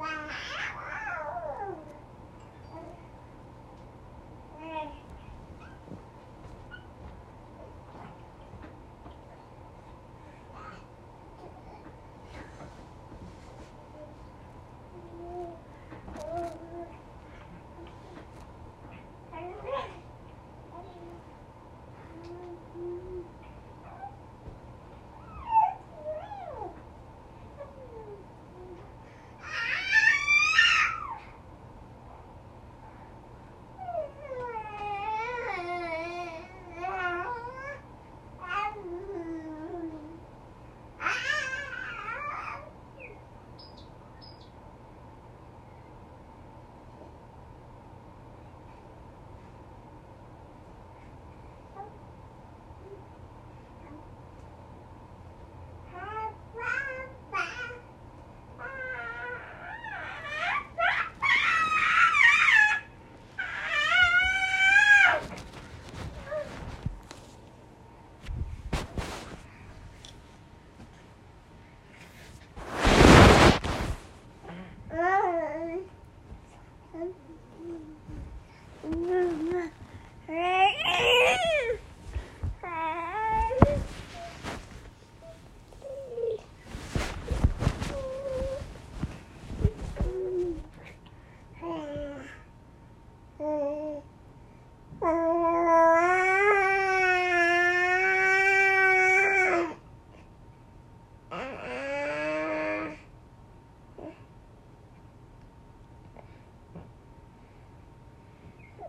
Wow. 0.00 0.49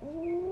Ooh. 0.04 0.51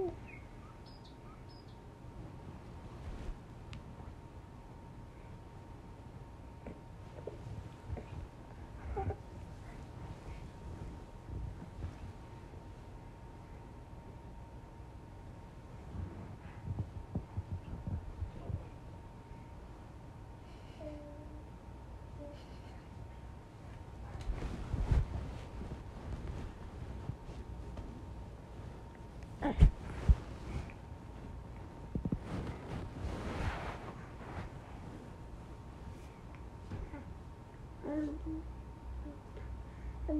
爸 40.09 40.15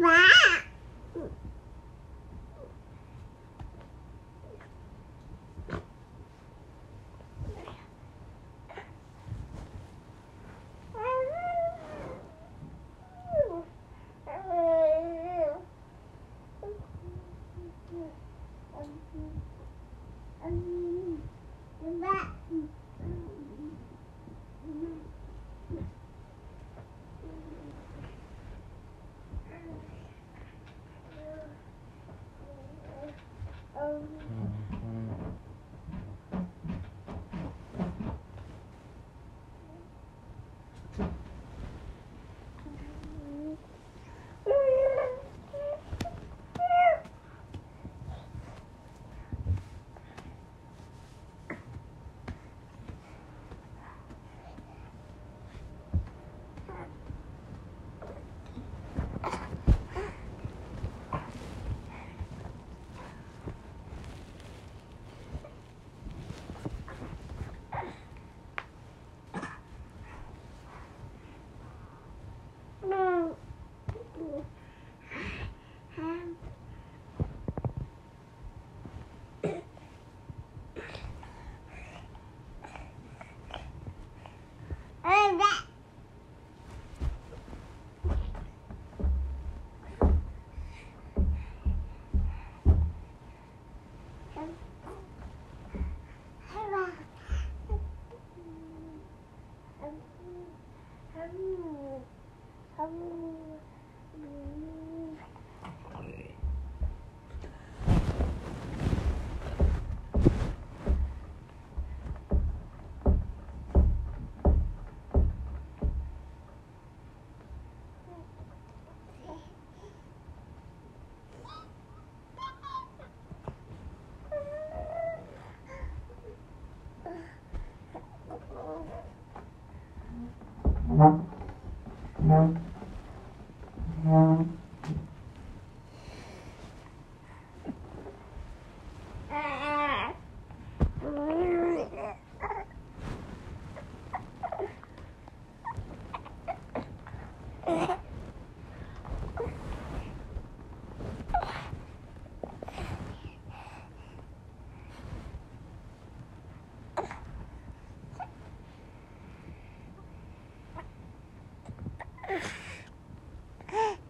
爸 0.00 0.37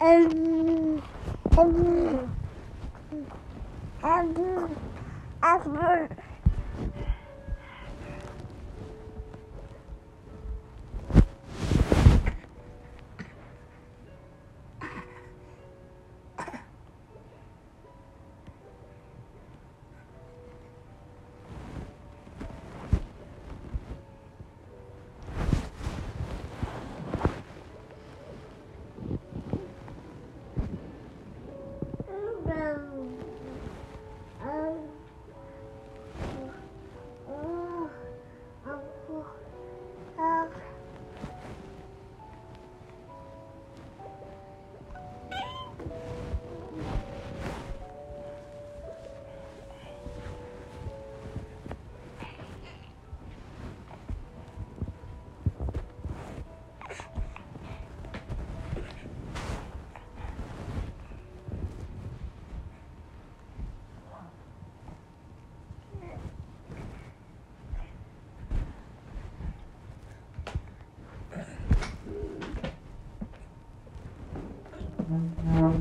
Ehm 0.00 1.02
ehm 1.56 2.28
Mm-hmm. 75.08 75.78